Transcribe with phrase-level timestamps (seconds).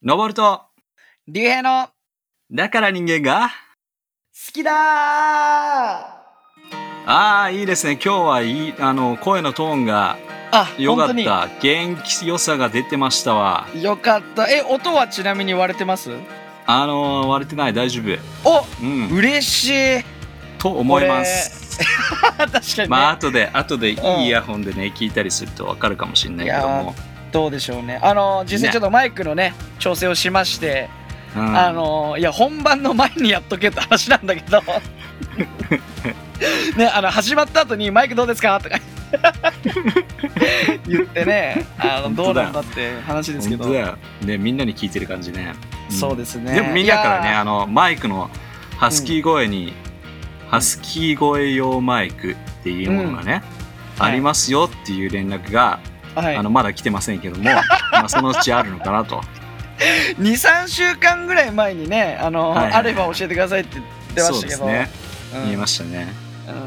[0.00, 0.62] 登ると、
[1.26, 1.92] 竜兵の好
[2.52, 3.50] だから人間が、
[4.52, 4.74] きだー
[7.04, 7.94] ああ、いいですね。
[7.94, 10.16] 今日はいい、あの、声のトーンが
[10.52, 11.48] あ、良かった。
[11.60, 13.66] 元気良さが出てましたわ。
[13.74, 14.48] によかった。
[14.48, 16.12] え、音はちなみに割れてます？
[16.66, 18.16] あの割れてない、大丈夫。
[18.48, 19.10] おうん。
[19.10, 20.04] 嬉しい
[20.58, 21.76] と思います。
[22.38, 26.94] 確かにね、まあ、後で、後でいうんいイヤホンでね、聞いたりするとわかるかもしれないけども。
[27.32, 27.98] どうでしょうね。
[28.02, 30.88] あの、実際ちょっとマイクのね、調整をしまして、
[31.36, 31.56] うん。
[31.56, 34.62] あの、いや、本番の前にやっとけって話なんだけど、
[36.76, 38.78] ね、あの、始まった後にマイクどうですかとか
[40.86, 43.66] 言ってね、あの、どうなんだって話ですけど。
[44.22, 45.54] ね、みんなに聞いてる感じね。
[45.88, 45.92] ん。
[45.92, 46.54] そうですね。
[46.54, 48.30] でもみんなからね、あの、マイクの
[48.76, 49.74] ハスキー声に、
[50.50, 53.42] ハスキー声用マイクっていうものがね、
[53.98, 54.04] うん。
[54.04, 55.80] ありますよっていう連絡が、
[56.14, 57.44] はいあのまだ来てませんけども、
[57.92, 59.22] まあそのうちあるのかなと。
[60.18, 63.84] 23週間ぐらい前にねあの、はいはいあれば教えてくださいって言っ
[64.14, 64.90] てまそうしたけどですね。
[65.34, 66.08] うん言いましたね。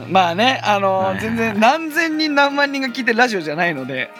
[0.05, 4.11] うんまあねあの、はいはいはい全然何千人何万人が聞いてるラジオじゃないので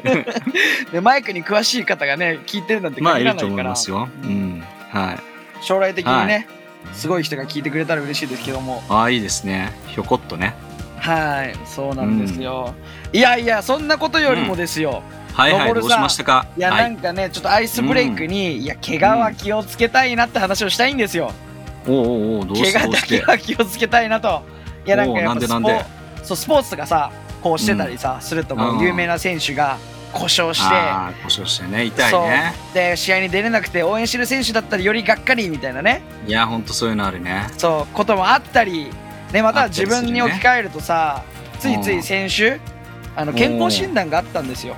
[0.90, 4.08] でマイクに詳しい方がね聞いてるなんてまあい限らないから、ると思いますよ。
[4.24, 4.64] うん。
[4.90, 5.18] はい。
[5.62, 9.72] 将来的にね、はすごい人が聞いてくれたら嬉しいですけどもああ、いいですね。
[9.88, 10.54] ひょこっとね。
[11.00, 12.74] はいそうなんですよ、
[13.12, 16.46] いやいやそんなことよりもですよ、はいはい、どうしましたか？
[16.56, 18.66] いや、はなんかねちょっとアイスブレイクに、い。
[18.66, 21.32] や怪我は気をつけたいなって話をしたいんですよ、
[21.88, 24.42] おうおうおうどうし怪我だけは気をつけたいなと。
[24.86, 25.84] いやなんかやっぱおうなんで
[26.22, 27.10] スポそうスポーツとかさ
[27.42, 29.78] こうしてたりさ、すると有名な選手が
[30.12, 30.74] 故障して。
[31.22, 32.52] 故障してね、痛いね。
[32.74, 36.02] で試合に出れなくて応援してる選手だったらよりがっかりみたいなね。
[36.26, 37.46] いや、ほんとそういうのあるね。
[37.56, 38.90] そうこともあったり
[39.32, 41.22] でまた自分に置き換えるとさ
[41.58, 42.58] ついつい先週
[43.16, 44.76] あの健康診断があったんですよ。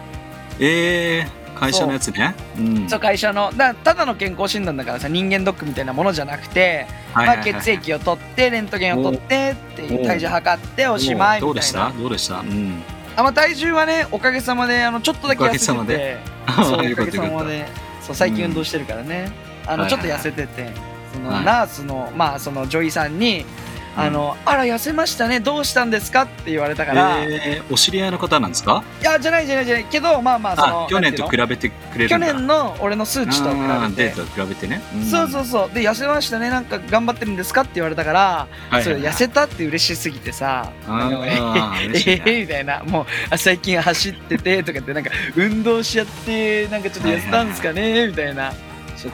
[0.58, 2.34] ええー、会社のやつね。
[2.58, 2.60] う。
[2.62, 2.88] ん。
[2.88, 3.50] そう会社の。
[3.56, 11.46] だただの健康診断だからさ人間ドックみたいなものじゃなくて、まあ、血液を取ってレントゲンを取ってっていう体重測っておしまいみたいな。
[11.46, 11.92] どうでした？
[11.92, 12.40] どうでした？
[12.40, 12.82] うん。
[13.16, 15.72] あ、まあ、体重はねおかげさまであのちょっとだけ痩せてて。
[15.72, 16.18] おかげさまで。
[16.64, 17.66] そう およかげさまで。
[18.02, 19.30] そう最近運動してるからね、
[19.66, 19.90] あのはい。
[19.90, 20.70] ちょっと痩せてて、
[21.14, 21.44] そのはい。
[21.44, 23.46] ナースのまあその女医さんに
[23.94, 28.82] 「あのあら痩せましたねどうしたんですか?」って言われたから、いえー、お知り合いの方なんですか？
[29.02, 29.84] やじゃないじゃないじゃない。
[29.84, 32.32] けどまあまあそのあ、去年と比べてくれるの去。
[32.34, 34.04] 年の俺の数値と比べて。
[34.04, 34.80] データと比べてね。
[34.96, 35.04] ん。
[35.04, 35.74] そうそうそう。
[35.74, 46.78] で痩せましたねなんか頑張ってるんですかって言われたから、はいはいそれ痩せたって嬉しすぎてさあなんかえーみたいなもうあ最近走っててとかってなんか運動しちゃってな。
[46.78, 48.52] んかちょっと痩せたんですかねみたいな。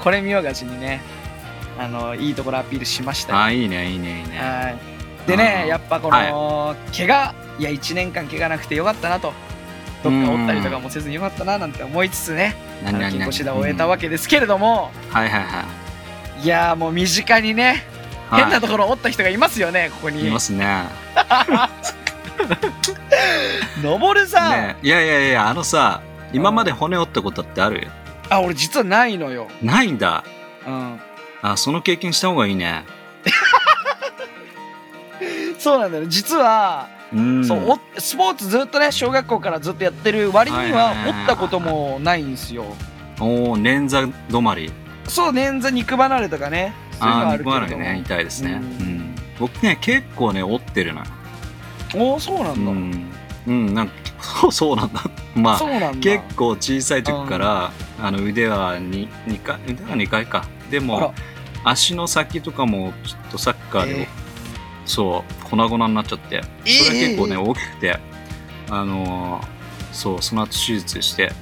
[0.03, 1.01] これ見よがしにね
[1.79, 3.39] あのいいところアピールしましたよ。
[3.39, 4.39] あー、いいね、いいね、いいね。
[4.39, 4.79] はい。
[5.29, 9.33] でねやっぱこの、怪我いや1年間怪我なくてよかったなと
[10.03, 15.65] どっか折ったりとかもせずによかったななんて思いつつね健康診断を終えたわけですけれども、はいはいは
[16.43, 16.47] い。
[16.47, 17.83] やーもう身近にね
[18.33, 18.37] い。
[18.37, 20.85] 変なところを折った人がいますよねここいにますね。
[23.83, 24.77] のぼるさん、ね。
[24.83, 26.01] いやいやいや、あのさ、
[26.33, 27.89] 今まで骨折ったことってある？
[28.31, 29.49] あ俺実はないのよ。
[29.63, 30.25] ないんだ。
[30.67, 31.01] うん
[31.43, 32.85] あ、その経験した方がいいね。
[35.59, 37.45] そうなんだよね実は、うん。
[37.45, 42.65] そうおスポーツずっとね小学校からずっとやってる割には折ったこともないんですよ
[43.21, 44.71] おお、捻挫止まり。
[45.09, 48.53] そう捻挫肉離れとかねそういうのはあ肉離れね、痛いですね。
[48.53, 49.15] ううんん。
[49.39, 51.05] 僕ね、結構ね、折ってるな。
[51.95, 53.13] おおそうなだ、うんん。
[53.47, 55.01] うん、なんか、そ うそうなんだ。
[55.35, 55.61] まあ
[56.01, 57.71] 結構小さい時から、
[58.03, 61.15] あの腕は 2, 2回腕は2回かでも
[61.65, 64.07] 足の先とかもちょっとサッカーで、えー。
[64.87, 67.99] そう粉々になっちゃってそれは結構ね、えー大きくて
[68.71, 69.47] あのー
[69.93, 71.33] そうその後手術して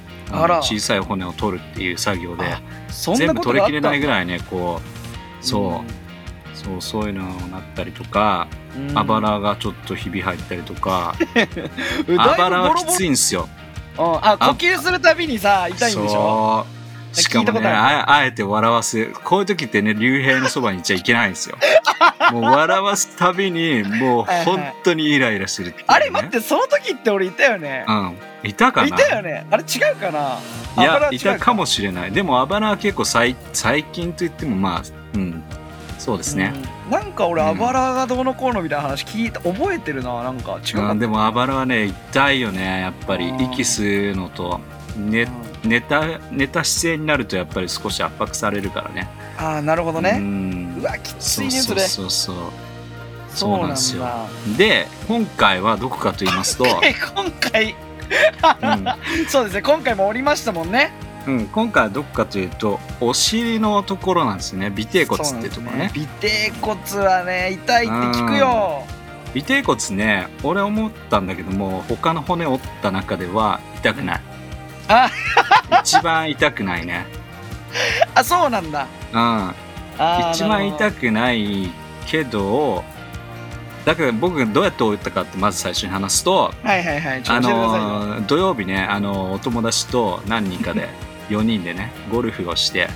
[0.61, 2.43] 小さい骨を取るっていう作業で
[3.17, 4.81] 全部取りきれないぐらいねこ
[5.41, 8.97] うそう、そうそういうのになったりとか、うん。
[8.97, 11.15] あばらがちょっとひび入ったりとか、
[12.07, 13.47] うんあばらはきついいんですよ。
[13.97, 14.03] うん。
[14.21, 16.65] あ呼吸するたびにさ痛いんでしょ？
[17.21, 17.77] しかもねある。
[17.77, 21.57] ああえて笑わすこういう時ってね竜兵のそばにいちゃいけないんですよ。
[22.31, 24.45] もう笑わすたびにもうはいはい。
[24.45, 27.85] 本当にイライラするっていうね、あれ待ってその時って俺いたよね？
[27.87, 28.17] うん。
[28.43, 28.87] いたかな？
[28.87, 29.45] いたよね？
[29.49, 30.39] あれ違うかな？
[30.83, 32.11] いやいうたかもしれない。
[32.11, 34.83] でもあばらは結構最最近といってもまあ
[35.15, 35.43] うん。
[35.97, 36.53] そうですね、
[36.85, 36.91] うん。
[36.91, 40.21] なんか俺うんあばらがどうのこうのみたいな話聞いた覚えてるな。
[40.21, 43.29] なんか違うかうん、でもあばらはね痛いよねやっぱり。
[43.29, 44.59] うん息吸うのと。
[44.95, 45.27] 寝
[45.67, 49.07] 寝た寝た姿勢になるとやっぱり少し圧迫されるからね。
[49.37, 50.77] ああなるほどうねん。
[50.79, 51.81] うわきつそいうねそれ。
[51.81, 52.51] そうそうそう
[53.29, 53.59] そう。
[53.59, 54.03] なんですよ。
[54.03, 54.27] だ
[54.57, 57.75] で今回はどこかと言いますと、え 今回。
[58.61, 58.85] うん。
[59.27, 59.61] そうですね。
[59.61, 60.91] 今回もおりましたもんね。
[61.27, 64.71] うん、今回はどこかというとお尻のところなんですよね。
[64.71, 65.77] 尾てい骨っていうところね。
[65.77, 65.91] ね。
[65.93, 68.83] 尾てい骨はね痛いって聞くよ。
[69.35, 74.21] 尾てい骨ね俺思ったんだけども他の骨折った中では痛くない
[74.87, 75.09] あ
[75.83, 77.05] 一番痛くないね。
[78.15, 78.87] あそうなんだ。
[79.13, 79.53] うん。
[80.31, 81.69] 一番痛くくない
[82.05, 82.83] けど
[83.83, 87.23] だから僕がどうやって折ったかってまず最初に話すとはいはいはい。
[87.27, 90.89] あのー土曜日ねあのお友達と何人かで
[91.29, 92.89] 4人でねゴルフをして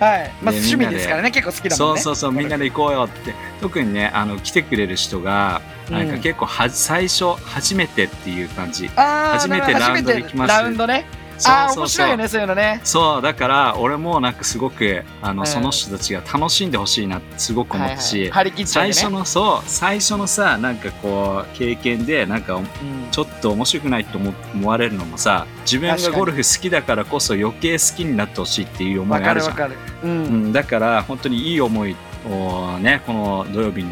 [0.00, 0.32] はい。
[0.42, 2.00] まあで趣味でですからね結構好きだもんね。
[2.00, 3.34] そうそうそうみんなで行こうよって。
[3.60, 5.60] 特にねあの来てくれる人が
[5.90, 6.20] なんかうん。
[6.20, 8.90] 結構は、最初初めてっていう感じ。
[8.96, 10.48] あー初めてラウンドで来ます。
[10.50, 11.04] ラウンドね
[11.46, 11.88] ああ面そうそう。
[11.88, 12.80] 白いよねそういうのね。
[12.84, 15.46] そうだから俺もなんかすごくあの、うん。
[15.46, 18.58] その人たちが楽しんでほしいなってすごく思ったし、はいはい。
[18.58, 22.66] ね最初のそう最初のさなんかこう経験でなんかうん。
[23.10, 29.54] ちょっと面白くないと思思われるのもさ自分がゴルフ好きだからこそ余計好きになってほしいっていう思わいがあるじゃん。
[29.56, 30.08] かるわかる。
[30.08, 31.96] ううんん、だから本当にいい思い
[32.30, 33.90] をねこの土曜日に、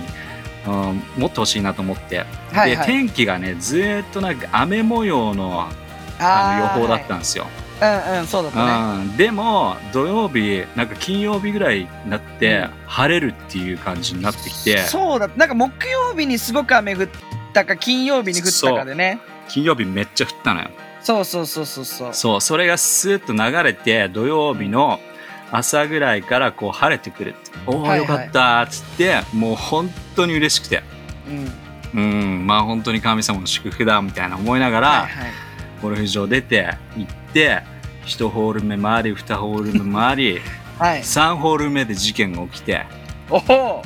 [0.67, 2.87] うん、持ってほしいなと思って、ではいはい。
[2.87, 5.69] 天気がねずーっとなんか雨模様の
[6.19, 7.53] あの予報だったんですよ、はい。
[8.13, 9.03] うんうんそうだったね。
[9.03, 12.71] うん、でも土曜日なんか金曜日ぐらいになって、うん。
[12.87, 14.79] 晴れるっていう感じになってきて。
[14.79, 17.09] そうだなんか木曜日にすごく雨降っ
[17.53, 19.21] たか金曜日に降ったかでね。
[19.49, 20.71] 金曜日めっちゃ降ったのよ。
[21.03, 22.15] そうそうそうそうそう。
[22.15, 24.99] そうそれがスーッと流れて土曜日の
[25.53, 27.35] 朝ぐらいからこう晴れてくる
[27.67, 27.99] おお、はいはい。
[28.01, 30.83] よかったっつってもう本当に嬉しくて。
[31.29, 31.53] うん。
[31.95, 35.46] うんまあ本当に神様の祝福だみたいな思いながら、はいはい
[35.83, 37.63] ゴルフ場出て行って
[38.05, 40.41] 1ホール目回り2ホール目回り
[40.79, 41.01] はい。
[41.01, 42.85] 3ホール目で事件が起きて。
[43.31, 43.83] お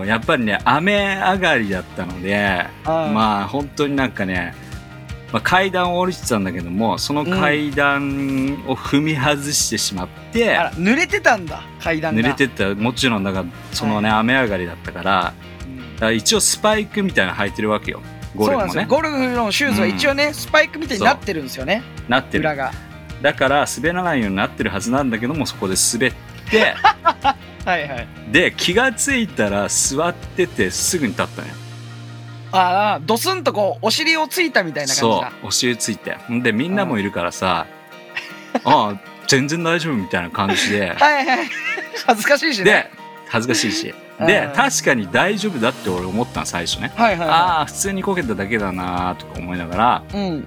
[0.00, 4.56] おやっぱりね雨上がりだったのであまあ本当になんかね、
[5.32, 12.20] まあ、階段を降りてたんだけどもその階段を踏み外してしまって、あら濡れてたんだ階段が。
[12.20, 12.74] 濡れてった。
[12.74, 15.32] もちろんだからそのね、は雨上がりだったから
[16.02, 18.02] から一応スパイクみたいなの履いてるわけよ
[18.34, 18.82] ゴそうなんですよ。
[18.82, 19.10] ルフもね。
[19.10, 21.82] ゴルフのシューズは一応ね、スパイクみたいになってるんですよね。
[22.08, 22.40] なってる。
[22.40, 22.72] 裏が。
[23.22, 26.12] だから滑らないようになってるはずなんだけどもそこで滑っ
[26.50, 26.74] て。
[27.64, 28.08] はいはい。
[28.30, 31.54] で気がついたら座っててすぐに立ったのよ。
[32.50, 36.18] ああドスンとこうお尻をついたみたいな感じそだうお尻ついて。
[36.30, 37.66] んでみんなもいるからさ
[38.64, 40.90] ああ全然大丈夫みたいな感じで。
[40.98, 41.48] はいはい。
[42.06, 42.64] 恥ずかしいしね。
[42.64, 42.90] で
[43.28, 43.94] 恥ずかしいし
[44.26, 44.52] でうん。
[44.52, 46.92] 確かに大丈夫だって俺思ったの最初ね。
[46.96, 50.46] はいはいはああ普通にこけただけだなとか思いながらいうん。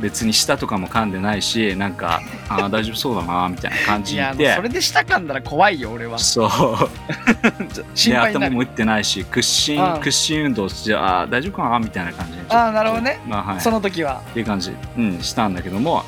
[0.00, 6.18] 別に舌とかも噛んでないしなんかああ大丈夫そうだなみたいな感じいやでそれで舌噛んだら怖いよ俺は。
[6.18, 6.48] そう。
[7.94, 10.00] 心で配頭も打ってないし屈伸うん。
[10.00, 12.38] 屈伸運動してああ大丈夫かなみたいな感じで。
[12.48, 13.20] あーなるほどね。
[13.26, 13.60] まあはい。
[13.60, 14.22] その時は。
[14.30, 16.04] っていう感じ、うん、したんだけども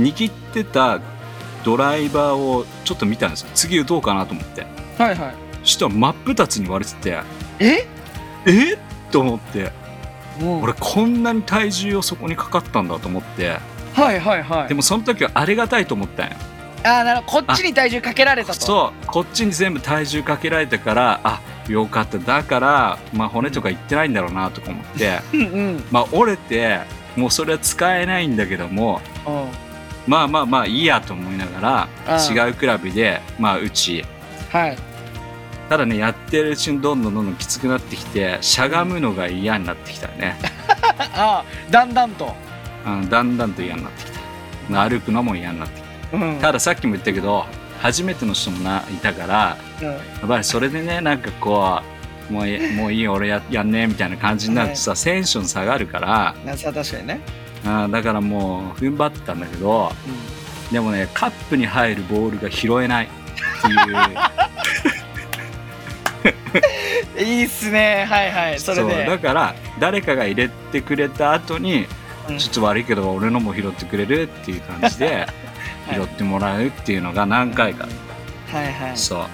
[0.00, 0.98] 握ってた
[1.62, 3.48] ドライバーをちょっと見たんですよ。
[3.54, 4.66] 次打とうかなと思って。
[4.98, 5.18] はいはい。
[5.18, 5.26] そ
[5.62, 7.22] したら真っ二つに割れてて
[7.58, 7.86] え？
[8.46, 8.74] え？
[8.74, 8.78] っ
[9.10, 9.72] と思って。
[10.40, 10.62] うん。
[10.62, 13.58] 俺こんなに体重をそこにかかったんだと思って。
[13.92, 14.68] はいはいはい。
[14.68, 16.36] でもその時はありがたいと思ったんよ。
[16.84, 18.60] ああなるこっちに体重かけられたと。
[18.60, 19.06] そう。
[19.06, 22.18] こっちに全部体重かけられたからあよかった。
[22.18, 25.18] だから、まあ、骨とかいってないんだろうなとか思って。
[25.34, 25.40] うん。
[25.40, 26.78] うんまあ折れて
[27.16, 29.48] もうそれは使えないんだけどもうん。
[30.06, 32.36] まあまあまあいいやと思いながらうん。
[32.36, 34.04] 違うクラブでまあ打ち。
[34.50, 34.78] はい
[35.70, 40.36] ただねやってるうちにどんどんどんどんきつくなってきてしゃがむのが嫌になってきたね、
[41.14, 42.34] ああだんだんと。
[42.84, 44.10] うん、だんだんと嫌になってき
[44.74, 44.88] た。
[44.88, 45.84] 歩くのも嫌になってき
[46.14, 46.36] うん。
[46.38, 47.46] たたださっきも言ったけど
[47.80, 49.86] 初めての人もないたからうん。
[49.86, 51.80] やっぱりそれでねなんかこ
[52.28, 57.20] うもういいもういい俺ややんねえみたいな感じになるとさ、テンション下がるから確かにね。
[57.64, 59.92] あーだからもう踏ん張ってたんだけど
[60.72, 63.08] でもねカップに入るボールが拾えないっ
[63.62, 63.96] ていう
[67.18, 68.06] いいっすね。
[68.08, 68.60] はいはい。
[68.60, 69.04] それで。
[69.06, 71.86] だから誰かが入れてくれた後に、
[72.28, 72.38] うん。
[72.38, 75.26] ちょっと悪いけど俺のも拾ってくれるっていう感じで
[75.86, 77.88] はい 拾ってもらうっていうのが何回か、
[78.52, 78.96] はいはい。
[78.96, 79.26] そう。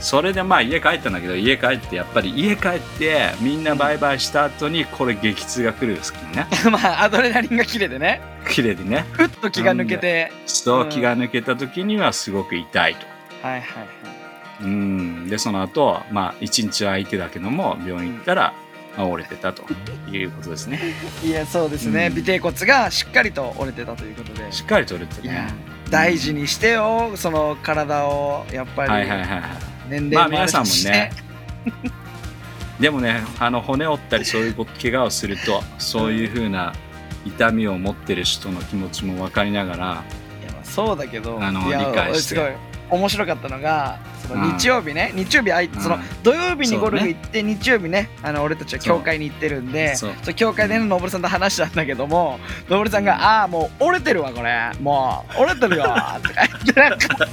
[0.00, 6.46] それでまあ家帰ったんだけど家帰ってやっぱり家帰ってみんなバイバイした後にこれ激痛が来るんですけどね。
[6.70, 8.20] まあアドレナリンが切れてね。
[8.48, 9.04] 綺麗でね。
[9.12, 10.32] ふっと気が抜けて。
[10.46, 10.88] そう、うん。
[10.88, 13.06] 気が抜けた時にはすごく痛いと。
[13.42, 14.17] はいはいはい
[14.60, 15.28] うん。
[15.28, 18.54] でその後まあ一日は空いてだけども病院行ったら、
[18.96, 19.64] まあ、折れてたと
[20.10, 20.80] いうことですね。
[21.24, 22.18] いやそうですね、うん。
[22.18, 24.50] 尾てい骨がしっかりと折れてたということで。
[24.52, 25.48] しっかりと折れてたね。
[25.90, 29.40] 大事にしてよその体をやっぱり、はいはいはいはい。
[29.88, 30.52] 年まあ齢もあるし。
[30.52, 31.12] 皆さんもね。
[32.80, 36.72] でもねあの骨折ったりそういうこと怪我をするとそういうふうな
[37.26, 41.38] 痛みを持ってる人の気持ちも分かりながらいやまあそうだけど。
[41.42, 42.22] あの理解して。
[42.22, 42.52] すごい。
[42.90, 43.98] 面白かったのが
[44.28, 44.56] そのうん。
[44.58, 50.34] 日曜日ね、日曜日あいそのうん土曜日にゴルフ行って、日曜日ねあの俺たちは教会に行ってるんでそう。
[50.34, 54.70] 教会でののぼるさんと話したんだけどものぼるさんが「ああもう折れてるわこれ。
[54.80, 56.00] もう折れてるよ」とか
[56.64, 57.28] 言ってなんか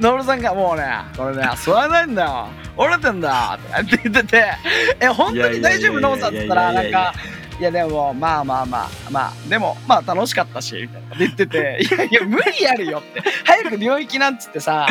[0.00, 0.84] のぼるさんが「もうね
[1.16, 2.48] これね吸わないんだよ。
[2.76, 4.44] 折れてんだ」とかって言ってて
[5.00, 6.00] 「え本当に大丈夫？
[6.00, 7.14] のぼさん」って言ったらなんか
[7.60, 13.22] いやでもまあまあまあまあでもまあ楽しかったしみたいな言ってていやいや無理あるよって。
[13.44, 14.88] 早く領域なんつってさ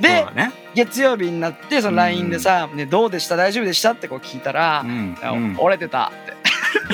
[0.00, 0.52] でね。
[0.74, 3.36] 月曜日になってその LINE でさ、ね「どうでした？
[3.36, 6.36] 大丈夫でした?」ってこう聞いたらう、ん折れてたって。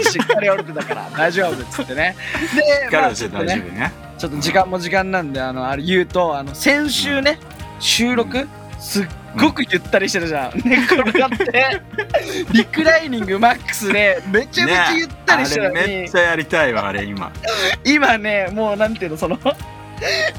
[0.04, 2.14] しっかり折れてたから 大丈夫っつってね。
[2.54, 3.92] で、まあ、彼女でちょっとね大丈夫ね。
[4.18, 7.38] ちょっと時間も時間なんであのあれ言うとあの先週ね
[7.80, 8.46] 収録
[8.78, 9.06] すっ
[9.36, 11.80] ごくゆったりしてたじゃん、寝転がって
[12.52, 17.32] リクライニングマックスでめちゃめちゃゆったりしてたのに、あれめっちゃやりたいわあれ今。
[17.84, 19.38] 今ねもうなんていうのその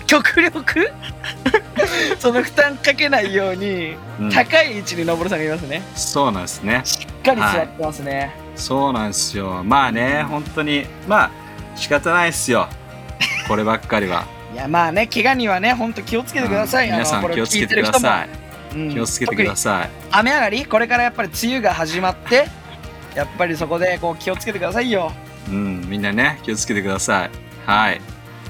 [0.08, 0.92] 極力
[2.20, 4.30] その負担かけないように、うん。
[4.32, 5.82] 高い位置に登さんがいますね。
[5.96, 6.82] そうなんですね。
[6.84, 9.64] しっかり座ってますね、そうなんですよ。
[9.64, 11.32] まあね本当にまあ
[11.76, 12.68] 仕方ないっすよ。
[13.48, 14.26] こればっかりは。
[14.54, 16.94] い、やまあね怪我にはねほんと気をつけてください、うん。
[16.94, 18.78] 皆さん気をつけてください。
[18.78, 18.94] うん。
[18.94, 19.90] 気をつけてください。
[20.12, 22.48] 雨上がりこれからやっぱり梅雨が始まって
[23.16, 25.12] やっぱりそこでこう気をつけてくださいよ。
[25.50, 25.90] うん。
[25.90, 27.30] みんなね気をつけてください。
[27.66, 28.02] はい。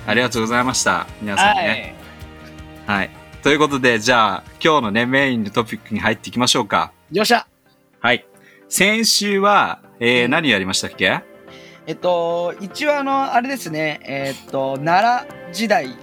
[0.05, 1.07] ありがとうございました。
[1.21, 1.95] 皆さんね。
[2.85, 3.09] はい、
[3.43, 6.93] ということでじゃあ今日のねメインのトピックに入っていきましょうか。
[7.12, 7.45] よっしゃ。
[8.00, 8.25] はい。
[8.69, 10.31] 先週は、えーうん。
[10.31, 11.21] 何やりましたっけ？
[11.85, 14.00] えっと一応あのあれですね。
[14.05, 15.93] えっと奈良時代。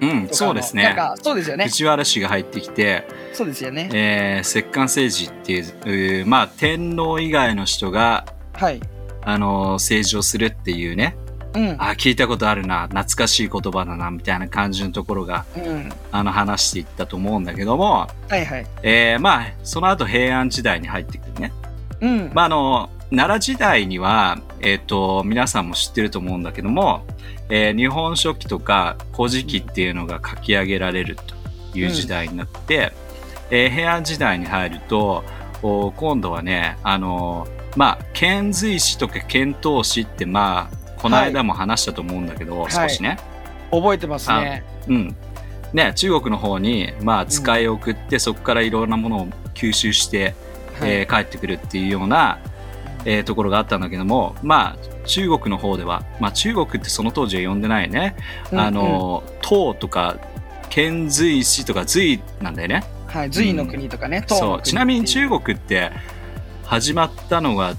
[0.00, 0.84] うんそうですね。
[0.84, 1.64] なんかそうですよね。
[1.64, 3.90] 藤原氏が入ってきて、そうですよね。
[3.92, 5.52] えー、摂関政治って
[5.90, 8.80] いうまあ天皇以外の人がはい。
[9.22, 11.16] あのー政治をするっていうね
[11.56, 11.76] うん。
[11.78, 15.90] あ聞いたことあるな懐かしい言葉だなみたいな感じのところがうん。
[16.12, 18.66] あの話していったと思うんだけども、はいはい。
[18.82, 21.52] えーまあその後平安時代に入ってくるね。
[22.00, 22.30] うん。
[22.34, 27.04] まああの奈良時代には、えっと皆さんも知ってると思うんだけども、
[27.48, 31.16] えー日本書紀とか古事記っていうのが書き上げられる
[31.72, 32.92] という時代になって、
[33.50, 35.24] えー平安時代に入ると
[35.62, 37.46] お今度はねあの
[37.76, 42.70] まあ遣隋使とか遣唐使ってまあこの間も話したと思うんだけど、はい。
[42.72, 43.18] 少しね、
[43.70, 44.64] 覚えてますね。
[44.88, 45.16] うん。
[45.72, 50.34] ね、中国の方に、まあ、使いを送って、そこからいろんなものを吸収して、
[50.80, 50.90] はい。
[50.90, 52.38] えー帰ってくるっていうような、
[53.04, 58.16] えーところがあったんだけどもまあ中国の方では、まあ、中国ってその当時は呼んでないね、
[58.52, 60.16] うんあの唐とか
[60.68, 62.82] 遣隋使とか隋なんだよね。
[63.08, 64.50] うんはい隋の国とかね唐のそう。
[64.56, 65.92] 国ちなみに中国って
[66.64, 67.74] 始まったのが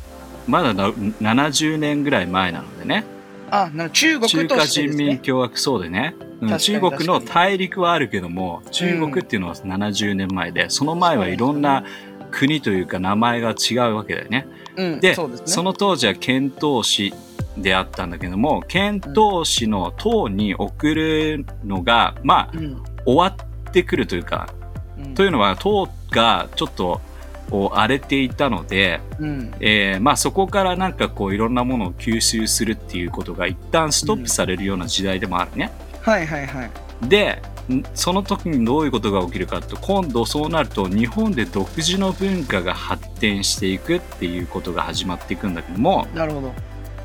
[0.48, 3.04] まだな70年ぐらい前なのでね
[3.50, 6.28] あな中国中華人民共和国そうでね、うん
[6.60, 11.84] 中国の大陸はあるけども中国っていうのは70年前で、その前はいろんな
[12.30, 14.48] 国というか名前が違うわけだよね。
[14.76, 15.16] うんでね。
[15.46, 17.14] その当時は遣唐使
[17.58, 22.84] であったんだけども遣唐使の唐に送るのがまあうん。
[23.06, 24.54] 終わってくるというか、
[25.00, 25.16] うん。
[25.16, 27.02] というのは唐がちょっと
[27.50, 29.54] こう荒れていたので、うん。
[29.60, 35.72] えーまあ、そこからなんかこういろんなものを吸収するっていうことが一旦ストップされるような時代でもあるね。
[36.02, 36.72] はいはいはい。
[37.08, 46.54] でんその時にどういうことが起きるかと今度そうなると日本で独自の文化が発展していくっていうことが始まっていくんだけども、なるほど。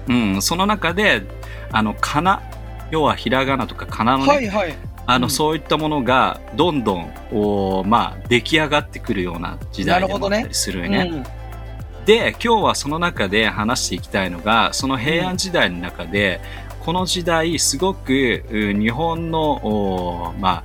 [0.08, 1.22] うん、その中で
[1.70, 2.42] あのかな
[2.90, 4.74] 要はひらがなとかかなのね、はいはい
[5.06, 5.30] あのうん。
[5.30, 11.10] そういったものがどんどんおまあ出来上がってくるような時代でもあったりするよね。
[11.12, 11.22] うん。
[12.04, 16.40] で今日はその中で話していきたいのがその平安時代の中で、
[16.80, 20.64] この時代すごくう日本のおまあ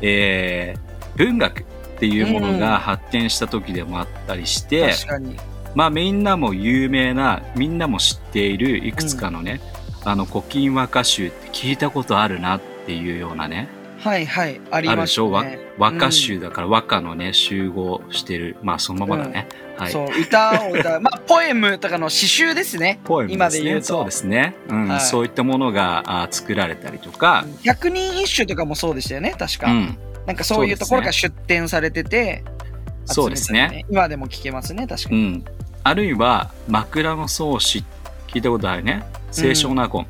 [0.00, 1.64] えー文学っ
[1.98, 5.36] ていうものうんが発展した時でもあったりして、確かに。
[5.74, 9.60] まあみんなも有名なみんなも知っているいくつかのね、
[10.04, 13.68] あの古今和歌集って聞いたことあるなっていうようなね
[13.98, 15.30] はいはいありあるまですしょ？
[15.30, 18.56] 和ね和歌集だから和歌のね集合してる。
[18.62, 19.92] まあそのままだね、はい。
[19.92, 21.00] そう歌を歌う。
[21.02, 23.00] まあポエムとかの詩集ですね。
[23.04, 23.44] ポエムですね。
[23.46, 23.86] 今で言うと。
[23.86, 24.88] そうですね、うん。
[24.88, 25.00] はい。
[25.00, 32.44] そういったものがあ作られたりとか、百人一首とかもそうでしたよね確か、うん、なんかそういうところが出展されてて
[33.04, 33.68] そうですね。
[33.70, 35.44] 集めたり今でも聞けますね確かに、うん、
[35.82, 37.84] あるいは枕草子
[38.28, 39.02] 聞いたことあるね。
[39.32, 40.06] 清少納言、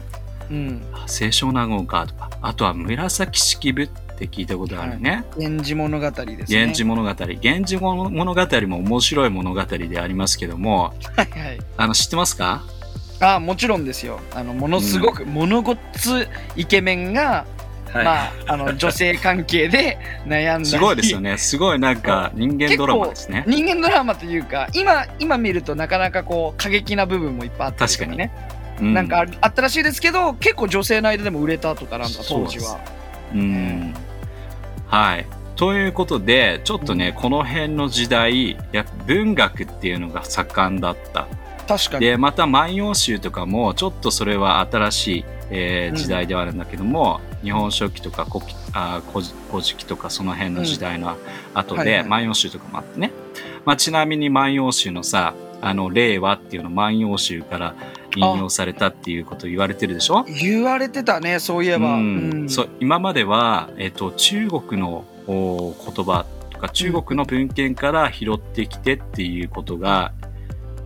[0.51, 0.83] うん。
[0.93, 6.45] あ清少納言かとかあとは紫式部って聞いたことあるね、源氏物語ですね。
[6.49, 7.09] 源氏物語。
[7.09, 10.95] 源氏物物語も面白い物語でありますけども。
[11.17, 11.59] はいはい。
[11.77, 12.63] あの知ってますか？
[13.21, 14.21] あもちろんですよ。
[14.35, 17.47] あのものすごく、ものごっつイケメンが
[17.93, 18.05] はい。
[18.05, 20.67] まあ、あの 女性関係で悩んだり。
[20.67, 21.39] すごいですよね。
[21.39, 23.45] すごいなんか人間ドラマですね。
[23.47, 28.31] 人間ドラマというか今今見るとなかなかこう過激な部分もいっぱいあったりとかね。
[28.53, 32.79] うんなんかああったらしいですけど結構女性の間でも売れたとかなんか当時は
[33.35, 33.95] うん。
[34.87, 35.27] はい。
[35.57, 41.27] ということで、ちょっとね、この辺の時代、や文学っていうのが盛んだった。
[41.67, 51.17] 確かにで、また万葉集とかも、ちょっとそれは新しい、えーうん時代ではあるんだけども、日本書紀とか古紀あ古事古事記とかその辺の時代の
[51.55, 53.13] 後で、万葉集とかもあってね。
[53.65, 57.75] まあ、ちなみに万葉集のさ、あの、令和っていうの万葉集から
[58.17, 60.25] 引用されたっていうこと言われてるでしょ？
[60.25, 62.31] 言われてたねそういえば、うん。
[62.31, 62.49] うん。
[62.49, 70.13] そう今までは、えっと中国のお言葉とか中国の文献から拾ってきてっていうことが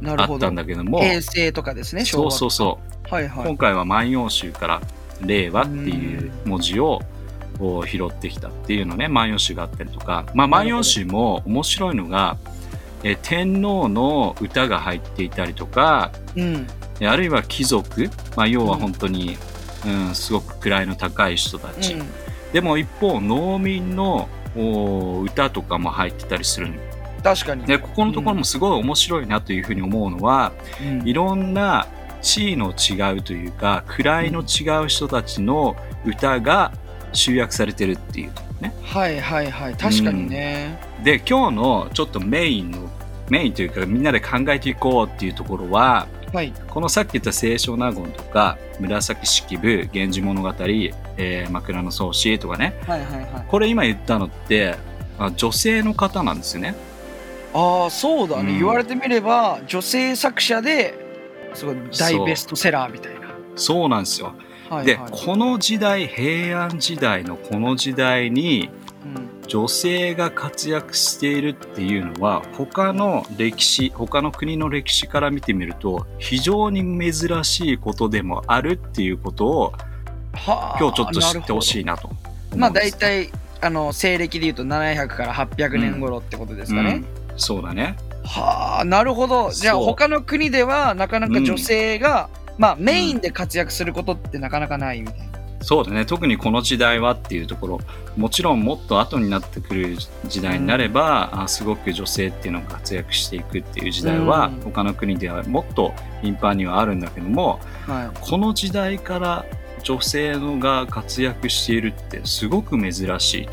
[0.00, 0.34] なるほど。
[0.34, 2.78] あったんだけども平成とかですねそうそううそ
[3.10, 3.46] う、はいはい。
[3.46, 4.80] 今回は「万葉集」から
[5.24, 7.00] 「令和」っていう文字を
[7.60, 12.36] お拾ってきたっていうのね「万葉集」があったりとか「まあ、万葉集」も面白いのが
[13.04, 16.66] え天皇の歌が入っていたりとかうん
[17.02, 19.36] であるいは貴族、まあ、要は本当に、
[19.84, 22.06] うん、すごく位の高い人たち、うん。
[22.52, 26.74] でも一方農民のお歌とかも入ってたりするの。
[27.24, 31.08] 確かに、でここのところもすごい面白いなというふうに思うのは、うん。
[31.08, 31.88] いろんな
[32.20, 35.74] 地位の違うというか位の違う人たちの
[36.06, 36.70] 歌が
[37.12, 38.72] 集約されてるっていうね。
[38.84, 39.74] はいはいはい。
[39.74, 42.88] 確かにね、で今日のちょっとメインの
[43.28, 46.52] メインというかみんなで考えていこうっていうところははい。
[46.68, 50.48] このさっき言った清少納言とか紫式部源氏物語、
[51.18, 52.74] えー枕草子とかね。
[52.86, 53.44] はいはいはい。
[53.46, 54.76] これ今言ったのって
[55.18, 56.74] あ女性の方なんですよね。
[57.54, 58.58] ああそうだね、うん。
[58.58, 60.94] 言われてみれば女性作者で
[61.52, 63.28] すごい大ベストセラーみたいな。
[63.56, 64.34] そうなんですよ。
[64.70, 65.10] ではいはい。
[65.10, 68.70] この時代平安時代のこの時代に
[69.04, 76.80] うん女性が活躍しているっていうのは他の歴史他の国の歴史から見てみると非常に
[77.12, 79.72] 珍しいことでもあるっていうことを
[80.32, 82.08] はあ今日ちょっと知ってほしいいなと
[82.56, 83.28] まあ大体
[83.60, 87.38] あの西暦でいうと700から800年頃ってことですかね、うん。
[87.38, 87.98] そうだね。
[88.24, 89.50] はあなるほど。
[89.50, 96.04] じゃあ他の国ではなかなか女性が、まあメインで活躍することってなかなかないみたいな、そうだね。
[96.04, 97.80] 特にこの時代はっていうところ。
[98.16, 99.96] もちろんもっと後になってくる
[100.26, 104.60] 時代になれば、あすごく女性っていうのが活躍していくっていう時代は、うん。
[104.60, 109.44] 他の国ではもっと頻繁にはあるんだけどもはこの時代から
[109.82, 113.48] 女性のが活躍しているってすごく珍しいい、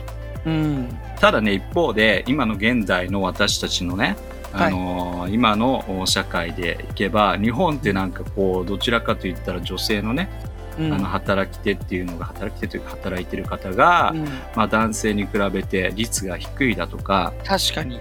[0.46, 1.00] うん。
[1.20, 4.16] ただね一方で今の現代の私たちのね
[4.54, 10.49] あのー今の社会でいけば日本ってなんかこうどちらかといったら女性のねうん
[10.80, 14.26] あの働き手っていうのが働き手というか働いてる方が、うん。
[14.56, 18.00] まあ、男性に比べて率が低いだとか、確かに。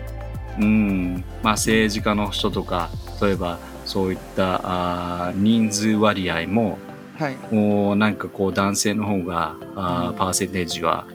[0.60, 1.24] うん。
[1.42, 2.88] まあ、政治家の人とか
[3.20, 4.60] 例えばそういった
[5.28, 6.78] あー人数割合も
[7.18, 7.36] はい。
[7.52, 10.14] もうなんかこう男性の方があーうん。
[10.16, 11.06] パーセンテージは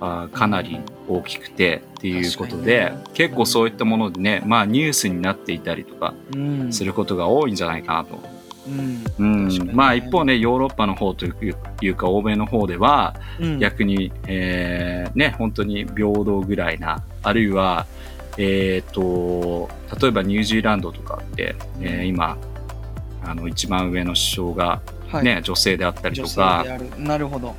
[0.00, 3.04] あーかなり大きくてっていうことで、にね。
[3.12, 6.72] 結構そういったものでね、まあ、ニュースになっていたりとかうん。
[6.72, 8.33] することが多いんじゃないかなと。
[8.66, 9.48] うん。
[9.48, 11.30] ねまあ一方ねヨーロッパの方とい
[11.88, 13.58] うか欧米の方ではうん。
[13.58, 17.86] 逆に、えーね本当に平等ぐらいなあるいは
[18.36, 19.68] えっ、と
[20.00, 22.36] 例えばニュージーランドとかって、えー今
[23.24, 25.24] あの一番上の首相が、はい。
[25.24, 26.90] ね女性であったり女性とかである。
[26.98, 27.54] なるほど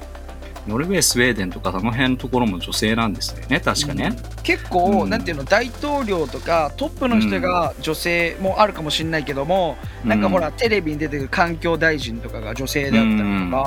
[0.67, 3.59] ノルウェースウェーデンとかその辺のところも女性なんですよね。
[3.59, 4.15] 確かね。
[4.15, 4.43] うん。
[4.43, 5.09] 結構、うん。
[5.09, 13.51] なんていうの大統領とかトップの人が女性もあるかもしれないけども、なんかほらテレビに出てくる環境大臣とかが女性であったりとか、うん。
[13.51, 13.59] や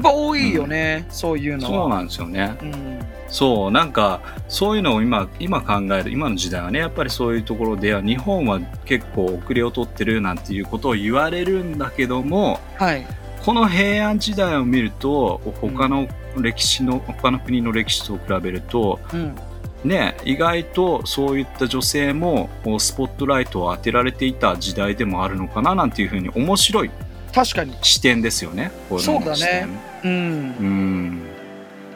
[0.00, 1.78] っぱ多いよね、そういうのは。
[1.78, 2.56] そうなんですよね。
[2.62, 3.06] うん。
[3.28, 13.06] そうなんかそういうのを今今考える今の時代はねやっぱりそういうところでは日本は結構遅れを取ってるなんていうことを言われるんだけどもはい。
[13.44, 16.08] この平安時代を見ると他の
[16.42, 19.36] 歴史の他の国の歴史と比べるとうん。
[19.84, 26.90] ね意外とそういった女性もスポットライトを当てられていた時代でもあるのかななんていうふうに面白い
[27.36, 27.76] 確かに。
[27.82, 28.72] 視点ですよね。
[28.88, 29.68] このそうだね。
[30.04, 30.10] うん。
[30.10, 31.20] うん。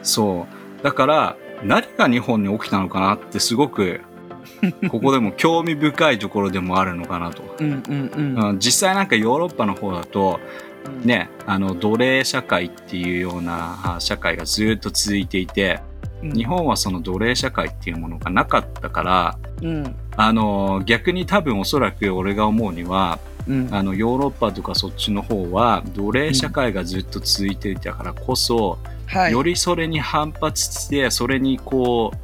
[0.03, 0.45] そ
[0.79, 0.83] う。
[0.83, 4.01] だから何が日本に起きたのかなってすごく
[4.89, 8.49] ここでも興味深いところでもあるのかなと、うんうんうん。
[8.49, 10.70] うん、実際なんかヨーロッパの方だとうん
[11.03, 15.79] ねあの奴隷社会っていうようなあ社会がずっと続いていて
[16.21, 16.33] うん。
[16.33, 19.95] 日本はその奴隷社会っていうものがなかったからうん。
[20.15, 23.69] あの逆に多分おそらく俺が思うにはうん。
[23.71, 29.31] あのヨーロッパとかそっちの方は奴隷社会がずっと続いていたからこそ、はい。
[29.31, 32.17] よりそれに反発してそれにこう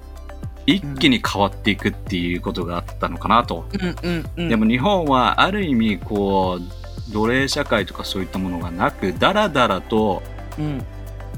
[0.67, 3.96] 一気に変わっていくっていうことがあったのかなと、うん。
[4.04, 4.30] うん。
[4.36, 4.50] うん。
[4.50, 6.77] でも日本はある意味こう
[7.12, 10.24] 奴隷社会とかそういったものがなくだらだらと
[10.58, 10.86] うん。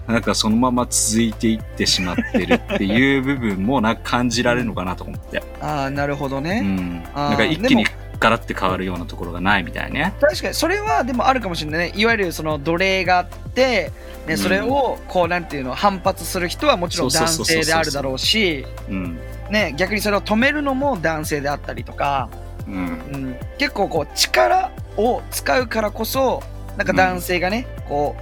[0.08, 10.16] なんかそのまま続いていってしまってるっていう部分もなんか感じられるのかなと思って、ああなるほどうね、ん、あーなんか一気にでガラッて変わるようなところがないみたいね。
[10.20, 11.94] 確かにそれはでもあるかもしれないね。
[11.96, 13.92] いわゆるその奴隷があって、
[14.26, 14.38] ね、うん。
[14.40, 19.20] それをこうなんていうの反発する人はもちろん男性であるだろうし、うん。
[19.52, 22.30] ね、逆にそれを止めるのも男性であったりとか、
[22.70, 22.76] うん。
[22.76, 26.42] うん、結構こう力を使うからこそ
[26.78, 28.16] なんか男性がね、こ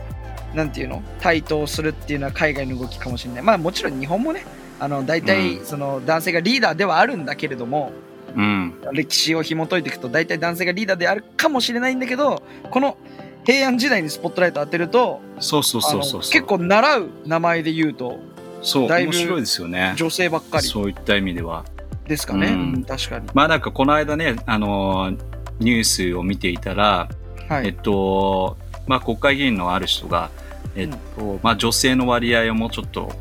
[0.53, 3.43] うなんていうの台頭するっていうのは海外の動きかもしれない。
[3.43, 4.45] まあもちろん日本もね
[4.79, 5.65] あの大体うん。
[5.65, 7.91] その男性がリーダーではあるんだけれども、
[8.36, 8.73] うん。
[8.93, 12.97] 歴史を紐解いていくと大体男性がリーダーであるかもしれないんだけどこの
[13.45, 16.31] 平安時代にスポットライト当てるとそうそうそうそうそう。
[16.31, 18.19] 結構習う名前で言うと
[18.62, 19.93] そうだいぶ面白いですよね。
[19.95, 20.63] 女性ばっかり。
[20.65, 21.65] そういった意味では
[22.08, 22.74] ですかね、うん。
[22.74, 23.30] うん確かに。
[23.34, 25.17] まあなんかこの間ねあのー
[25.60, 27.10] ニュースを見ていたら、
[27.50, 30.30] はい、えっとまあ国会議員のある人が
[30.76, 33.12] えっと、まあ女性の割合をもうちょっと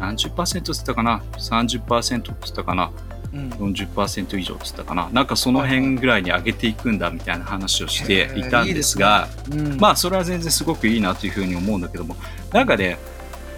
[0.00, 2.90] 何十パーセントって言ったかな？30%って言ったかな？
[3.32, 3.48] うん。
[3.50, 5.08] 40%以上って言ったかな？
[5.12, 9.78] なんかその辺ぐらいに上げていくんだみたいな話をしていたんですすがうん。
[9.78, 12.16] まあそれは全然すごくいいなというふうに思うんだけども
[12.52, 12.98] なんかね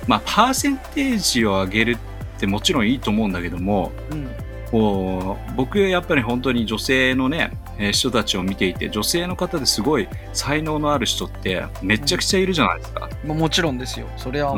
[0.07, 1.93] まあパーセンテージを上げる
[2.37, 4.29] ってもちろんいいと思うんだけどもうん
[4.75, 13.09] こう僕やっぱり本当に女性のねえー人たちを見ていて女性の方ですごい才能のある人ってめちゃくちゃいるじゃないですか。
[13.25, 14.09] まあもちろんですよ。
[14.17, 14.51] それは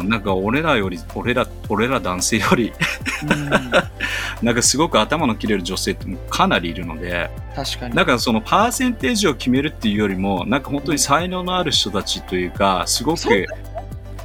[0.00, 2.70] うん、なんか俺らより俺ら俺ら男性より
[3.22, 3.50] うん。
[4.44, 7.94] なんかすごく頭の切れる女性ってかなりいるので確かに。
[7.94, 13.46] なんかそのパーセンテージを決めるっていうよりもなんか本当に才能のある人たちというかすごくそう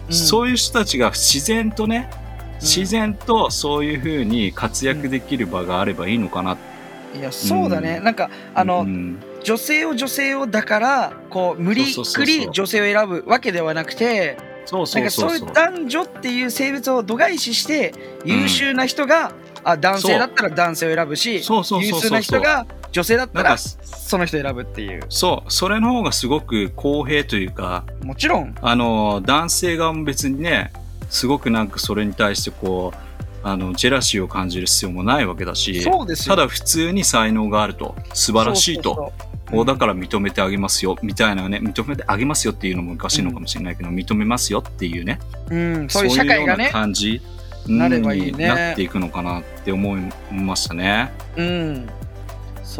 [0.09, 2.26] そういう人たちが自然とねん
[2.61, 6.55] 自然とそういうふうに活躍できる場があればいいのかな。
[6.55, 8.03] っていやそうだね、うん。
[8.03, 9.17] なんかあの、うん。
[9.43, 15.37] 女性を女性をだからこう無理くり女性を選ぶわけではなくてそうそうそそう。
[15.37, 17.93] いう男女っていう性別を度外視して
[18.25, 19.31] 優秀な人が、
[19.63, 25.01] あ男性だったら男性を選ぶし優秀な人が女性だったらその人選ぶっていう。
[25.07, 25.51] そう。
[25.51, 28.55] それの方がすごく公平というかもちろん。
[28.61, 30.73] あの男性側も別にね
[31.09, 33.07] すごくなんかそれに対してこう
[33.43, 36.35] あのジェラシーを感じる必要もないわけだしそうですよ。
[36.35, 39.13] ただ普通に才能があると素晴らしいと
[39.49, 47.21] そうだから認めてあげますよみたいなね認めてあげますよっていうのもおかしいのかもしれないけど、認めますよっていうねうん、そういう社会がようなね感じ
[47.67, 48.31] なればいいね。
[48.31, 51.11] になっていくのかなって思いましたね。
[51.35, 51.85] うん。
[51.85, 51.93] ね。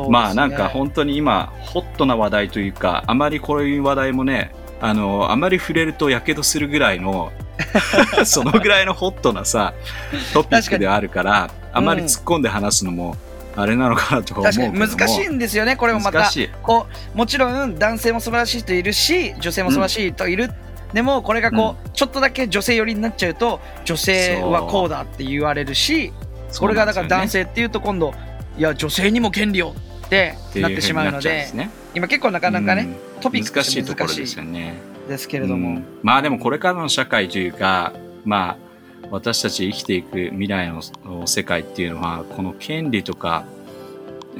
[0.10, 7.32] まあなんか本当に今ホットな話題というかあまりこういう話題もねあのあまり触れるとやけどするぐらいの
[8.26, 9.74] そのぐらいのホットなさ
[10.34, 13.16] トピックであるからあまり突っ込んで話すのも
[13.56, 16.30] あれなのかなとは思う難しいんですよねこれもまた。
[16.62, 20.52] こうもちろん男性も素晴らしい人いるし女性も素晴らしい人いる、
[20.94, 26.14] でもこれがこう、ちょっとだけ女性寄りになっちゃうと女性はこうだって言われるし
[26.60, 28.14] これがだから男性っていうと今度
[28.58, 29.74] いや女性にも権利を
[30.08, 31.70] ってなってしまうのでね。
[31.94, 32.84] 今結構なかなかね、
[33.16, 33.22] うん。
[33.22, 34.76] トピックと難しいところですよね。
[35.08, 35.86] ですけれども、うん。
[36.04, 37.94] まあでもこれからの社会というか
[38.26, 38.58] まあ
[39.10, 40.82] 私たち生きていく未来の
[41.26, 43.46] 世界っていうのはこの権利とか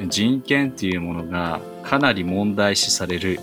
[0.06, 3.40] 人権っていうものがかなり問題視される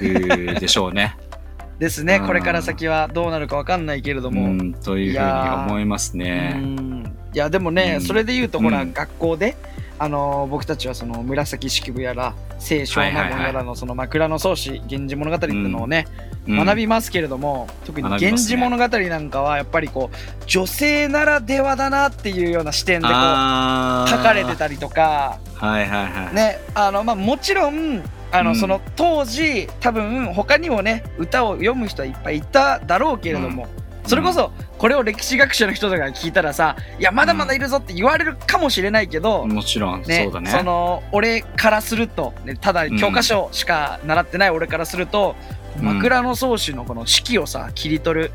[0.00, 1.16] でしょうね。
[1.78, 2.16] ですね。
[2.16, 2.26] うん。
[2.26, 6.54] これから先はどうなるかわかんないけれどうも、ん、というふうに思いますね。
[6.56, 7.16] うん。
[7.34, 8.00] いやでもね、うん。
[8.02, 8.92] それで言うとほら、うん。
[8.92, 9.56] 学校で
[9.98, 26.34] あの僕たちはその紫式部やら清少納言やらのその枕草子源氏物語っていうのをね、うん学びますけれども特に源氏物語なんかはやっぱりこう女性ならではだなっていうような視点でこう書かれてたりとかはいはいはい。
[26.34, 28.02] ねあのまあもちろん
[28.32, 28.56] あの、うん。
[28.56, 33.68] その当時多分他にもね歌を読む人はいっぱいいただろうけれども、
[34.06, 34.50] それこそ
[34.82, 40.60] これを歴史学者の人とかが聞いたらさいやまだまだいるぞって言われるかもしれないけど、もちろん、ねそうだね。
[40.64, 45.36] の俺からすると、ね、ただ教科書しか習ってない俺からすると、
[45.78, 48.30] うん枕草子のこの四季をさ切り取る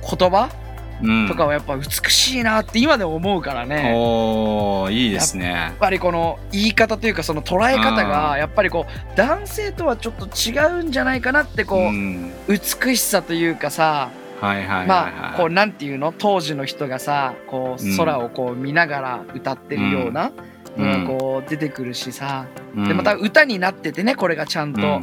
[0.00, 0.50] 言葉
[1.02, 3.92] うんとかはやっぱ美しいなって今でも思うからね。
[3.94, 5.78] おーいいですねやっ。
[5.78, 14.08] ぱりこの言い方というかその捉え方がやっぱりこう男性とはちょっと違うんじゃないかなってこう、ん美しさというかさ
[14.40, 14.86] はいはいはいはい。
[14.86, 16.12] まあこうなんていうの？
[16.16, 20.32] 当時の人がさこう空をこう見ながら歌ってるような
[20.76, 21.06] うん。
[21.06, 22.46] こう出てくるしさ。
[22.74, 22.88] うん。
[22.88, 24.80] でまた歌になっててねこれがちゃんと。
[24.80, 25.00] うん。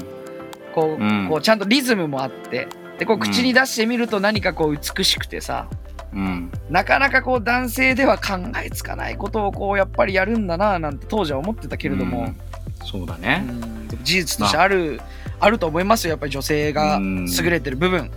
[0.74, 1.28] こううん。
[1.30, 2.68] こうちゃんとリズムもあって。
[2.98, 5.70] でこう口に出してみると何かこう美しくてさ、
[6.14, 6.52] うん。
[6.72, 12.36] なかなかこう男性では考えつかないことをこうやっぱりやるんだななんて当時は思ってたけれども、うん。
[12.84, 13.38] そうだうね。
[13.38, 15.00] ん事実としてある、
[15.40, 16.12] あると思いますよ。
[16.12, 17.28] やっぱり女性がうん。
[17.28, 18.10] 優れてる部分、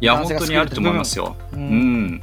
[0.00, 1.36] いや、本当にあると思いますよ。
[1.52, 2.06] ううん。
[2.06, 2.22] ん。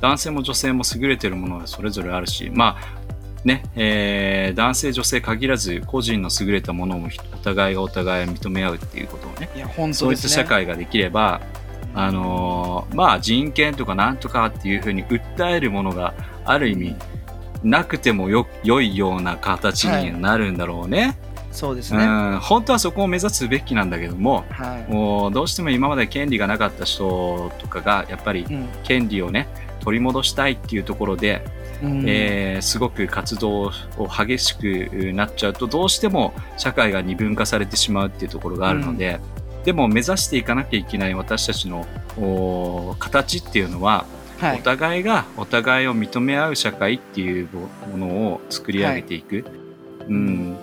[0.00, 3.06] 男性も女性も優れてるものはそれぞれあるし、まあ、
[3.46, 11.40] ね、えー男性、女性限らず、個人の優れたものをお互いがお互い認め合うっていうことをね、いや本そういった社会ができれば、
[11.94, 16.12] あのーまあ人権とかなんとかっていうふうに訴えるものが
[16.44, 16.96] ある意味
[17.62, 21.25] なくてもよ良いような形になるんだろうね、う
[21.56, 22.38] そうですね、ん。
[22.40, 24.92] 本当はそこを目指すべきなんだけども、はい。
[24.92, 28.68] もうどうしても今まで権利がなかった人とかがやっぱりうん。
[28.84, 29.48] 権利をね
[29.80, 31.42] 取り戻したいっていうところで、
[31.82, 32.04] うん。
[32.06, 33.72] えーすごく活動を
[34.06, 39.18] 激しくなっちゃうとどうしても社会が二分化されてしまうっていうところがあるので、
[39.64, 41.86] でも目指していかなきゃいけない私たちの
[42.18, 44.04] お形っていうのは、
[44.40, 44.58] はい。
[44.58, 47.48] お互いがお互いを認め合う社会っていう
[47.92, 49.46] ものを作り上げていく。
[50.06, 50.56] うん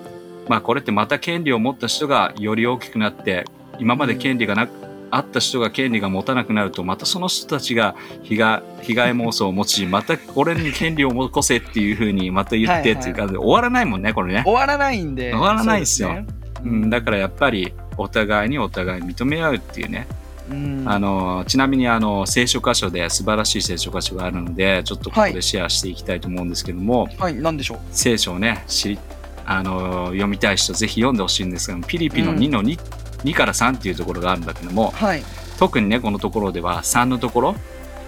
[0.48, 3.46] まあこれってまた権利を持った人がより大きくなって
[3.80, 4.72] 今まで権利がなく、
[5.10, 16.08] あった人が権利が持たなくなるとまたその人たちが被害被害妄想を持ちまた俺に権利を持こせっていうふうにまた言ってっていうか終わらないもんねこれね、終わらないんで終わらないですよ。
[16.10, 16.28] そうね。
[16.64, 20.08] うん、だからやっぱりお互いにお互い認め合うっていうね、
[20.50, 20.84] うん。
[20.88, 27.36] あのちなみにあの聖書箇所で素晴らしい聖書箇所があるのでちょっとここでシェアしていきたいと思うんですけども、はい。
[27.36, 27.78] 何でしょう？
[27.92, 29.00] 聖書をね知り
[29.46, 32.38] あの読みたい人ぜひ読んでほしいんですけどピリピのうん。
[32.38, 32.80] 2の 2,、
[33.24, 35.24] 2から3っていうところがあるんだけどもはい、
[35.60, 37.56] 特にねこのところでは3のところ、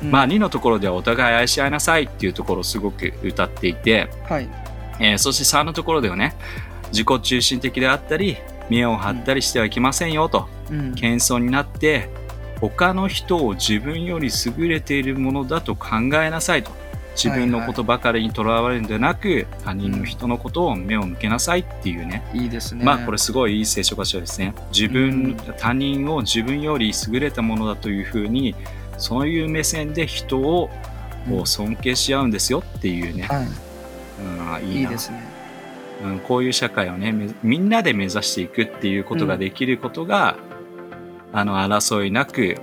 [0.03, 0.11] うん。
[0.11, 4.49] まあ2のところではお互い愛し合いなさいっていうところをすごく歌っていて、はい。
[4.99, 6.35] えーそして3のところではね
[6.91, 8.37] 自己中心的であったり
[8.69, 10.95] 見栄を張ったりしてはいけませんよと、うん。
[10.95, 12.09] 謙遜になって
[12.61, 16.71] 他の人を自分より優れているものだと考えなさいと
[17.15, 22.83] 自分のことばかりにとらわれるんでなく、他人の人のことを目を向けなさいっていうね、いいですね。
[22.83, 24.53] まあこれすごいいい聖書箇所ですね。
[24.71, 28.53] 自分、他人を自分より優れたものだというふうに
[28.97, 30.69] そういう目線で人を
[31.45, 35.23] 尊敬し合うんですよっていうね、はうん、いいですね。
[36.03, 40.35] うん、こういう社会をねめみんなで目指していくっていうことができることが、
[41.31, 42.57] あの争いなく、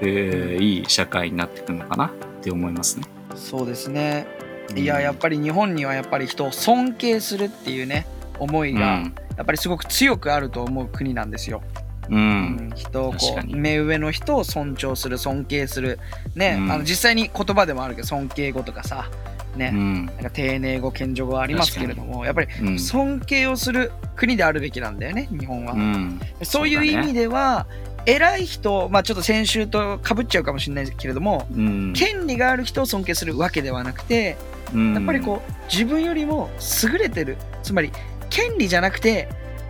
[0.00, 2.10] えーいい社会になっていくのかなっ
[2.42, 3.17] て思いますね。
[3.38, 4.26] そうですね。
[4.70, 4.78] うん。
[4.78, 8.06] いややっぱり日本にはやっぱり人を尊敬するっていうね
[8.38, 9.14] 思いがうん。
[9.36, 11.62] やっぱりすごく強くあると思う国なんですよ。
[12.10, 12.70] ううん。
[12.70, 15.98] ん人をこう目上の人を尊重する尊敬する。
[16.34, 16.72] ね、うん。
[16.72, 19.08] あの実際に言葉でもあるけど尊敬語とかさ
[19.56, 20.06] ね、うん。
[20.06, 22.78] なんか丁寧語謙譲語ありますけれどもやっぱりうん。
[22.78, 25.72] 尊敬をする国であるべきなんだよね日本は。
[25.72, 26.20] うん。
[26.42, 27.66] そういう意味では、
[28.08, 31.92] 偉い人、まあ、ちょっと先週とかぶっちゃうかもしれないけれども、うん。
[31.92, 34.38] 権利がある人を尊敬するわけではなくて、
[34.72, 34.94] うん。
[34.94, 36.48] やっぱりこう自分よりも
[36.82, 37.36] 優れてる。
[37.62, 37.92] つまり
[38.30, 39.28] 権利じゃなくて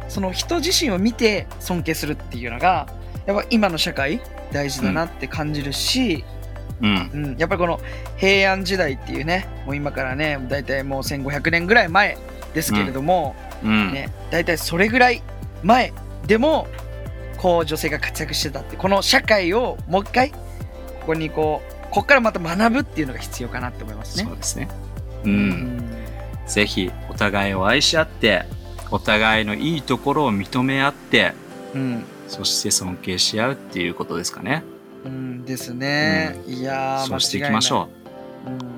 [0.08, 2.86] その人自身を見て尊敬するっていうのが
[3.26, 4.20] やっぱ今の社会
[4.52, 6.24] 大事だなって感じるし、
[6.80, 7.10] うん。
[7.12, 7.36] うん。
[7.38, 7.80] やっぱりこの
[8.18, 12.16] 平安時代っていうねもう今からね大体もう1500年ぐらい前
[12.54, 13.92] ですけれども、うん。
[13.92, 15.24] ね、大体それぐらい
[15.64, 15.92] 前
[16.28, 16.68] でも
[17.38, 20.38] こう女性が活躍してたってこの社会をもう一回こ
[21.06, 24.36] こにこうここからまた学ぶっていうのが必要かなって思いますねそう。
[24.36, 24.68] ですね。
[25.24, 25.82] うん
[26.46, 28.44] ぜひお互いを愛し合って
[28.90, 31.32] お互いのいいところを認め合って
[31.74, 34.62] うんそして尊敬し合うっていうことですかね。
[35.04, 36.36] うんですね。
[36.46, 37.88] いやーそうしていきましょ
[38.44, 38.68] 間違いない。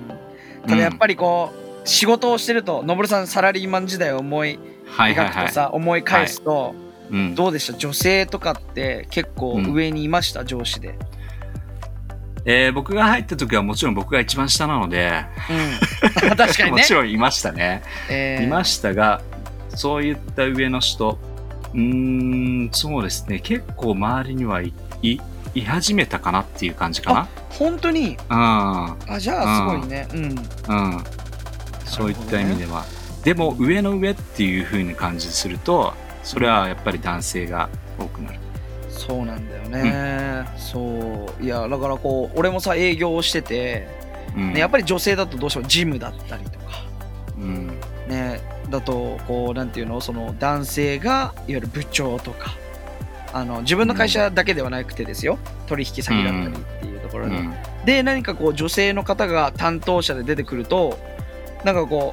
[0.61, 0.69] うんう。
[0.69, 1.53] ただやっぱり、りこ
[1.85, 5.35] う、仕事をしてると、のぼるさんサラリーマン時代を思いはいはいはい。
[5.35, 6.75] 描くとさ、思い返すと、
[7.11, 7.77] うん、どうでした？
[7.79, 10.95] 女性とかって結構上にいました、上司で。
[12.47, 15.25] えー僕が入った時はもちろん僕が一番下なので、
[16.23, 16.31] うん。
[16.37, 16.85] 確かにもね。
[16.85, 17.83] ちろんいましたね。
[18.09, 19.21] えーいましたが、
[19.75, 21.19] そういった上の人、
[21.75, 21.81] うー
[22.69, 25.21] ん、そうですね、結構周りにはいい
[25.55, 28.97] い始めたかなっていう感じか本当に、な。
[29.09, 30.09] あ、じゃあすごいね。
[30.15, 30.23] うん。
[30.25, 31.05] うん、うん。
[31.85, 32.85] そういった意味では。
[33.25, 38.39] でも、上の上っていう風に感じすると、それはやっぱり男性が多くなる。
[38.89, 40.47] そうなんだよね。
[40.57, 41.43] そう。
[41.43, 43.89] いや、だからこう、俺もさ、営業をしてて、
[44.37, 46.85] うん、ね、やっぱり女性だとどうしてもジムだったりとか。
[47.37, 47.69] うん、
[48.09, 50.01] ね、だとこうなんていうの？
[50.01, 52.55] その男性がいわゆる部長とか。
[53.33, 57.55] あの自分の会社だけではなくてですよ、取引先だったりっていうところで、うん、
[57.85, 60.99] で何かこう女性の方が担当者で出てくると
[61.65, 62.13] なんかこ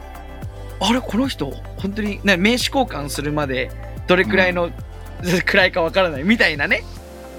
[0.80, 1.02] うあれ？
[1.02, 3.72] この人本当にね名刺交換するまで
[4.08, 4.72] どれくらいの、
[5.46, 6.84] くらいかわからないみたいなね。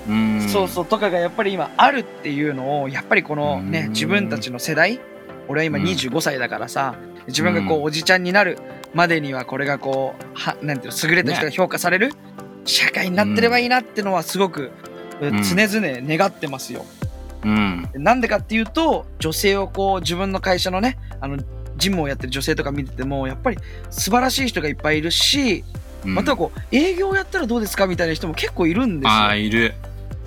[0.09, 0.49] うん。
[0.49, 3.93] そうそうとかがやっぱり今あるっていうのをやっぱりこのねうん。
[3.93, 5.01] 自分たちの世代
[5.49, 5.85] 俺は今うん。
[5.85, 6.95] 25歳だからさ
[7.27, 7.85] 自分がこううん。
[7.85, 8.59] おじちゃんになる
[8.95, 12.13] までにはこれがこうはなんていうの優れた人が評価される
[12.65, 14.71] 社会になってればいいなってのはすごく
[15.21, 15.33] 常ん。
[15.43, 16.87] 々願ってますよ。
[17.45, 17.89] うん。
[17.95, 21.39] なんでかっていうと女性をこう自分の会社のねあの
[21.77, 23.59] ジムをやってる女性とか見ててもやっぱり
[23.91, 25.65] 素晴らしい人がいっぱいいるし、
[26.05, 26.15] うん。
[26.15, 29.43] またはこう営業やったらどうですかみたいな人も結構いるんですああよ。
[29.43, 29.75] いる。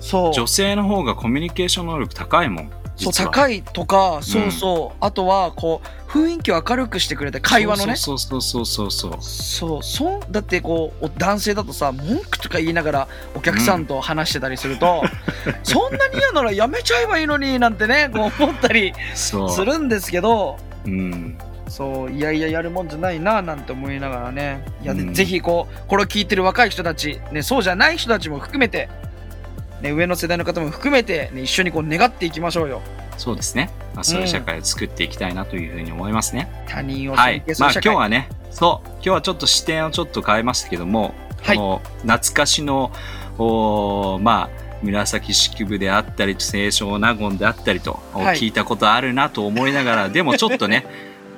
[0.00, 0.34] そう。
[0.34, 7.96] 女性の方がコミュニケーション能力高いもんそう高いとかそうそう、あとはこう雰囲気を明るくしてくれて会話のね。
[7.96, 9.82] そうそうそうそうそうそう。
[9.82, 15.02] そうだってこうお男性だとさ文句とか言いながらお客さんと話してたりすると、
[15.64, 21.38] そんなに嫌ならやめちゃえばいいのになんてねこう思ったりするんですけどうん
[21.72, 24.62] そういやいややるもんじゃないななんて思いながらね。
[24.82, 25.14] いや、でうん。
[25.14, 28.90] ぜひこうこれを聞いてる若い人たち、ね、そうじゃない人たちも含めて、
[29.80, 32.82] ね、上の世代の方も含めて、ね、一緒にこう願っていきましょうよ。
[33.16, 37.36] そうですね、まあ、そういう社会を作っていきたいなというふうに思いますね、他人をはい。
[37.36, 41.56] 尊敬すまある社会、今日はねそう今日はちょっと視点をちょっと変えましたけども、はい。
[41.56, 42.92] この懐かしの
[43.38, 48.36] おーまあ紫式部であったり清少納言であったりと、はい。
[48.36, 50.84] 聞いたことあるなと思いながらでもちょっとね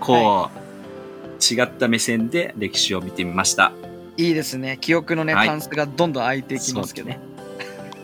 [0.04, 3.72] こう、違った目線で歴史を見てみました。
[4.16, 4.78] いいですね。
[4.80, 5.48] 記憶のね、はい。
[5.48, 7.20] タンスがどんどん開いていきますけどそう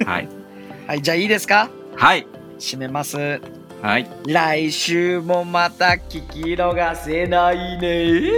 [0.01, 0.29] ではい、
[0.89, 1.71] はいじゃあいいですか？
[1.97, 2.27] はい、
[2.59, 3.41] 締めます。
[3.83, 8.31] はい、来週もまた聞き逃せないね。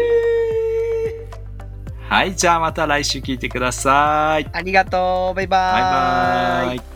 [2.09, 4.47] はい、じゃあまた来週聞いてください。
[4.53, 5.35] ありがとう。
[5.35, 6.75] バイババイ。
[6.75, 6.92] ーイバイ。